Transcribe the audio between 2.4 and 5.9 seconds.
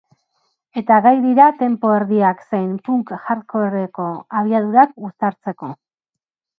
zein punk-hardcoreko abiadurak uztartzeko.